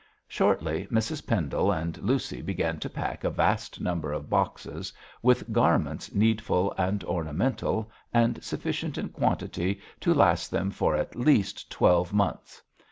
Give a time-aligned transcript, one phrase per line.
[0.27, 6.11] Shortly, Mrs Pendle and Lucy began to pack a vast number of boxes with garments
[6.15, 12.63] needful and ornamental, and sufficient in quantity to last them for at least twelve months.